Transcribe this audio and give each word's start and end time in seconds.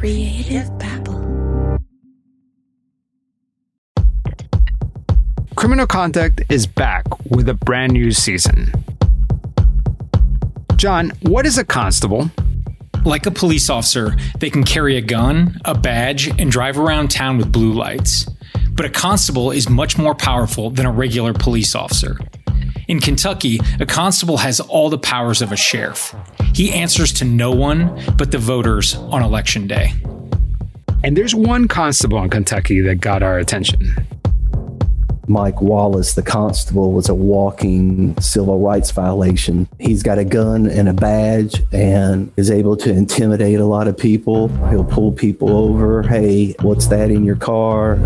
Creative 0.00 0.66
Babble. 0.78 1.78
Criminal 5.56 5.86
Conduct 5.86 6.40
is 6.48 6.66
back 6.66 7.04
with 7.26 7.50
a 7.50 7.52
brand 7.52 7.92
new 7.92 8.10
season. 8.10 8.72
John, 10.76 11.12
what 11.20 11.44
is 11.44 11.58
a 11.58 11.64
constable? 11.64 12.30
Like 13.04 13.26
a 13.26 13.30
police 13.30 13.68
officer, 13.68 14.16
they 14.38 14.48
can 14.48 14.64
carry 14.64 14.96
a 14.96 15.02
gun, 15.02 15.60
a 15.66 15.76
badge, 15.76 16.28
and 16.40 16.50
drive 16.50 16.78
around 16.78 17.10
town 17.10 17.36
with 17.36 17.52
blue 17.52 17.74
lights. 17.74 18.26
But 18.72 18.86
a 18.86 18.90
constable 18.90 19.50
is 19.50 19.68
much 19.68 19.98
more 19.98 20.14
powerful 20.14 20.70
than 20.70 20.86
a 20.86 20.90
regular 20.90 21.34
police 21.34 21.74
officer. 21.74 22.18
In 22.90 22.98
Kentucky, 22.98 23.60
a 23.78 23.86
constable 23.86 24.38
has 24.38 24.58
all 24.58 24.90
the 24.90 24.98
powers 24.98 25.42
of 25.42 25.52
a 25.52 25.56
sheriff. 25.56 26.12
He 26.52 26.72
answers 26.72 27.12
to 27.12 27.24
no 27.24 27.52
one 27.52 28.04
but 28.18 28.32
the 28.32 28.38
voters 28.38 28.96
on 28.96 29.22
election 29.22 29.68
day. 29.68 29.92
And 31.04 31.16
there's 31.16 31.32
one 31.32 31.68
constable 31.68 32.20
in 32.20 32.30
Kentucky 32.30 32.80
that 32.80 32.96
got 32.96 33.22
our 33.22 33.38
attention. 33.38 33.94
Mike 35.28 35.62
Wallace, 35.62 36.14
the 36.14 36.22
constable, 36.24 36.90
was 36.90 37.08
a 37.08 37.14
walking 37.14 38.20
civil 38.20 38.58
rights 38.58 38.90
violation. 38.90 39.68
He's 39.78 40.02
got 40.02 40.18
a 40.18 40.24
gun 40.24 40.66
and 40.66 40.88
a 40.88 40.92
badge 40.92 41.62
and 41.70 42.32
is 42.36 42.50
able 42.50 42.76
to 42.78 42.90
intimidate 42.90 43.60
a 43.60 43.66
lot 43.66 43.86
of 43.86 43.96
people. 43.96 44.48
He'll 44.68 44.82
pull 44.82 45.12
people 45.12 45.56
over. 45.56 46.02
Hey, 46.02 46.56
what's 46.62 46.88
that 46.88 47.12
in 47.12 47.24
your 47.24 47.36
car? 47.36 48.00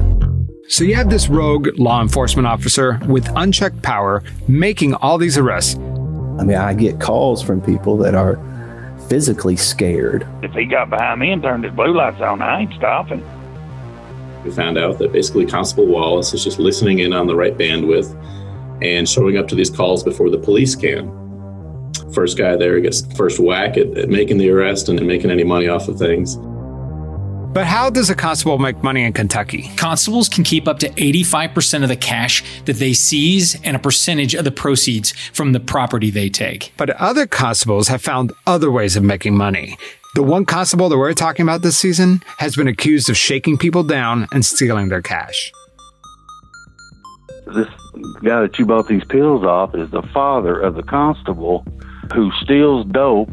So 0.67 0.83
you 0.83 0.95
have 0.95 1.11
this 1.11 1.29
rogue 1.29 1.79
law 1.79 2.01
enforcement 2.01 2.47
officer 2.47 2.99
with 3.07 3.29
unchecked 3.37 3.83
power 3.83 4.23
making 4.49 4.95
all 4.95 5.19
these 5.19 5.37
arrests. 5.37 5.75
I 5.77 6.43
mean, 6.43 6.57
I 6.57 6.73
get 6.73 7.01
calls 7.01 7.43
from 7.43 7.61
people 7.61 7.99
that 7.99 8.15
are 8.15 8.41
physically 9.09 9.57
scared. 9.57 10.27
If 10.43 10.53
he 10.53 10.65
got 10.65 10.89
behind 10.89 11.21
me 11.21 11.33
and 11.33 11.43
turned 11.43 11.65
his 11.65 11.75
blue 11.75 11.95
lights 11.95 12.23
on, 12.23 12.41
I 12.41 12.63
ain't 12.63 12.73
stopping. 12.75 13.23
We 14.43 14.53
found 14.53 14.79
out 14.79 14.99
that 14.99 15.13
basically 15.13 15.45
Constable 15.45 15.87
Wallace 15.87 16.33
is 16.33 16.43
just 16.43 16.59
listening 16.59 17.01
in 17.01 17.13
on 17.13 17.27
the 17.27 17.37
right 17.37 17.57
bandwidth 17.57 18.15
and 18.83 19.07
showing 19.07 19.37
up 19.37 19.49
to 19.49 19.55
these 19.55 19.71
calls 19.71 20.03
before 20.03 20.31
the 20.31 20.39
police 20.39 20.75
can. 20.75 21.13
First 22.15 22.39
guy 22.39 22.57
there 22.57 22.81
gets 22.81 23.03
first 23.17 23.39
whack 23.39 23.77
at, 23.77 23.97
at 23.99 24.09
making 24.09 24.39
the 24.39 24.49
arrest 24.49 24.89
and 24.89 25.05
making 25.07 25.31
any 25.31 25.45
money 25.45 25.69
off 25.69 25.89
of 25.89 25.99
things. 25.99 26.39
But 27.55 27.67
how 27.67 27.89
does 27.89 28.11
a 28.11 28.17
constable 28.17 28.59
make 28.59 28.83
money 28.83 29.05
in 29.05 29.13
Kentucky? 29.13 29.71
Constables 29.77 30.29
can 30.29 30.43
keep 30.43 30.67
up 30.67 30.81
to 30.81 30.91
85% 30.91 31.85
of 31.85 31.89
the 31.89 31.95
cash 31.95 32.43
that 32.65 32.79
they 32.79 32.93
seize 32.93 33.55
and 33.63 33.77
a 33.77 33.79
percentage 33.79 34.35
of 34.35 34.45
the 34.45 34.51
proceeds 34.51 35.13
from 35.33 35.53
the 35.53 35.61
property 35.61 36.11
they 36.11 36.29
take. 36.29 36.73
But 36.77 36.91
other 36.91 37.29
constables 37.29 37.87
have 37.87 38.03
found 38.03 38.33
other 38.45 38.73
ways 38.73 38.97
of 38.97 39.05
making 39.05 39.37
money. 39.37 39.79
The 40.17 40.25
one 40.25 40.47
constable 40.47 40.89
that 40.89 40.99
we're 40.99 41.13
talking 41.13 41.45
about 41.45 41.63
this 41.63 41.79
season 41.79 42.25
has 42.39 42.57
been 42.57 42.67
accused 42.67 43.09
of 43.09 43.17
shaking 43.17 43.57
people 43.57 43.85
down 43.85 44.27
and 44.33 44.45
stealing 44.45 44.89
their 44.89 45.03
cash. 45.03 45.53
This 47.55 47.69
guy 48.25 48.41
that 48.41 48.59
you 48.59 48.67
bought 48.67 48.89
these 48.89 49.05
pills 49.05 49.45
off 49.45 49.77
is 49.77 49.89
the 49.93 50.03
father 50.13 50.61
of 50.61 50.75
the 50.75 50.83
constable 50.83 51.65
who 52.13 52.33
steals 52.43 52.85
dope 52.87 53.31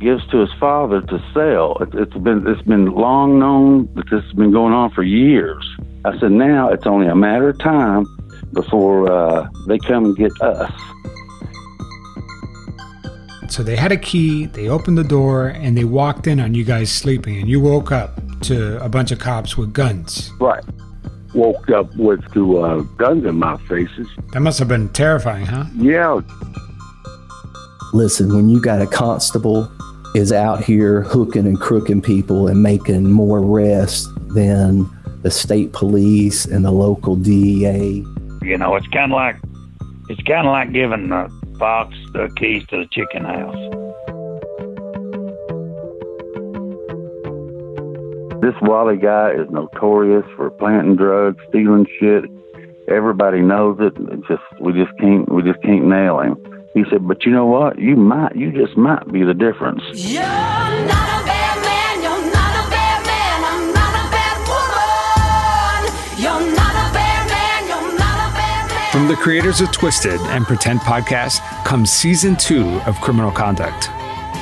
gives 0.00 0.26
to 0.28 0.38
his 0.38 0.52
father 0.54 1.02
to 1.02 1.22
sell. 1.32 1.76
It, 1.80 1.94
it's 1.94 2.16
been 2.16 2.46
it's 2.46 2.62
been 2.62 2.86
long 2.86 3.38
known 3.38 3.88
that 3.94 4.08
this 4.10 4.24
has 4.24 4.32
been 4.32 4.50
going 4.50 4.72
on 4.72 4.90
for 4.90 5.02
years. 5.02 5.64
I 6.04 6.18
said 6.18 6.32
now 6.32 6.70
it's 6.70 6.86
only 6.86 7.06
a 7.06 7.14
matter 7.14 7.50
of 7.50 7.58
time 7.58 8.06
before 8.52 9.10
uh, 9.10 9.48
they 9.68 9.78
come 9.78 10.06
and 10.06 10.16
get 10.16 10.32
us. 10.40 10.72
So 13.50 13.62
they 13.62 13.76
had 13.76 13.92
a 13.92 13.96
key, 13.96 14.46
they 14.46 14.68
opened 14.68 14.96
the 14.96 15.04
door, 15.04 15.48
and 15.48 15.76
they 15.76 15.84
walked 15.84 16.26
in 16.26 16.38
on 16.38 16.54
you 16.54 16.62
guys 16.64 16.90
sleeping, 16.90 17.36
and 17.36 17.48
you 17.48 17.60
woke 17.60 17.90
up 17.90 18.20
to 18.42 18.82
a 18.82 18.88
bunch 18.88 19.10
of 19.10 19.18
cops 19.18 19.56
with 19.56 19.72
guns. 19.72 20.30
Right. 20.40 20.64
Woke 21.34 21.68
up 21.70 21.94
with 21.96 22.20
two 22.32 22.58
uh, 22.58 22.80
guns 22.96 23.24
in 23.24 23.36
my 23.36 23.56
faces. 23.68 24.08
That 24.32 24.40
must 24.40 24.60
have 24.60 24.68
been 24.68 24.88
terrifying, 24.90 25.46
huh? 25.46 25.64
Yeah. 25.76 26.20
Listen, 27.92 28.32
when 28.34 28.48
you 28.48 28.60
got 28.62 28.80
a 28.80 28.86
constable 28.86 29.70
is 30.14 30.32
out 30.32 30.62
here 30.62 31.02
hooking 31.02 31.46
and 31.46 31.60
crooking 31.60 32.02
people 32.02 32.48
and 32.48 32.62
making 32.62 33.10
more 33.10 33.38
arrests 33.38 34.08
than 34.34 34.88
the 35.22 35.30
state 35.30 35.72
police 35.72 36.44
and 36.46 36.64
the 36.64 36.70
local 36.70 37.16
DEA. 37.16 38.04
You 38.42 38.58
know, 38.58 38.74
it's 38.74 38.86
kind 38.88 39.12
of 39.12 39.16
like 39.16 39.36
it's 40.08 40.22
kind 40.22 40.46
of 40.46 40.52
like 40.52 40.72
giving 40.72 41.08
the 41.08 41.30
fox 41.58 41.94
the 42.12 42.28
keys 42.36 42.66
to 42.68 42.78
the 42.78 42.86
chicken 42.90 43.24
house. 43.24 43.54
This 48.40 48.54
Wally 48.62 48.96
guy 48.96 49.32
is 49.32 49.50
notorious 49.50 50.24
for 50.34 50.50
planting 50.50 50.96
drugs, 50.96 51.36
stealing 51.50 51.86
shit. 52.00 52.24
Everybody 52.88 53.42
knows 53.42 53.76
it. 53.80 53.92
It's 53.96 54.26
just 54.26 54.42
we 54.60 54.72
just 54.72 54.96
can't 54.98 55.30
we 55.30 55.42
just 55.42 55.62
can't 55.62 55.86
nail 55.86 56.20
him. 56.20 56.36
He 56.74 56.84
said, 56.90 57.06
"But 57.06 57.24
you 57.24 57.32
know 57.32 57.46
what? 57.46 57.78
You 57.78 57.96
might, 57.96 58.36
you 58.36 58.52
just 58.52 58.76
might 58.76 59.10
be 59.12 59.22
the 59.24 59.34
difference." 59.34 59.82
You're 59.92 60.22
not 60.22 61.08
a 61.20 61.24
bad 61.26 61.56
man. 61.64 62.02
You're 62.02 62.32
not 62.32 62.54
a 62.54 62.70
bad 62.70 63.06
man. 63.06 63.44
I'm 63.50 63.74
not 63.74 63.94
a 63.94 64.06
bad 64.10 64.36
woman. 64.46 65.92
You're 66.22 66.56
not 66.56 66.74
a 66.74 66.92
bad 66.94 67.28
man. 67.28 67.68
You're 67.68 67.98
not 67.98 68.30
a 68.30 68.32
bad 68.34 68.68
man. 68.70 68.92
From 68.92 69.08
the 69.08 69.16
creators 69.16 69.60
of 69.60 69.72
Twisted 69.72 70.20
and 70.32 70.46
Pretend 70.46 70.80
podcast 70.80 71.40
comes 71.64 71.90
season 71.90 72.36
two 72.36 72.80
of 72.86 73.00
Criminal 73.00 73.32
Conduct. 73.32 73.90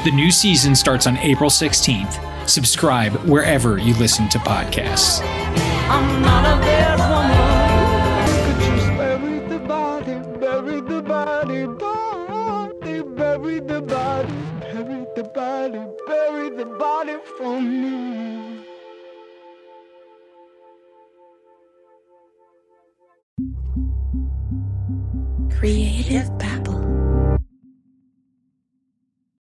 The 0.04 0.12
new 0.12 0.30
season 0.30 0.74
starts 0.76 1.06
on 1.06 1.16
April 1.18 1.50
16th. 1.50 2.20
Subscribe 2.48 3.12
wherever 3.28 3.78
you 3.78 3.94
listen 3.94 4.28
to 4.30 4.38
podcasts. 4.38 5.20
Bury 13.48 13.60
the 13.60 13.80
body, 13.80 14.28
bury 14.60 15.06
the 15.16 15.24
body, 15.24 15.80
bury 16.06 16.50
the 16.50 16.66
body 16.66 17.16
for 17.38 17.60
me. 17.60 18.64
Creative 25.58 26.38
Babble. 26.38 26.57